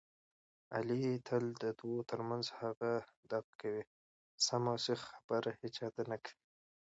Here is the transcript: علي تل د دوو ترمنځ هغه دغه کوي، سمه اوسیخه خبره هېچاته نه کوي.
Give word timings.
علي 0.75 1.03
تل 1.27 1.43
د 1.63 1.65
دوو 1.79 1.97
ترمنځ 2.11 2.45
هغه 2.59 2.91
دغه 3.31 3.51
کوي، 3.61 3.83
سمه 4.45 4.69
اوسیخه 4.75 5.05
خبره 5.15 5.49
هېچاته 5.61 6.01
نه 6.11 6.17
کوي. 6.25 6.39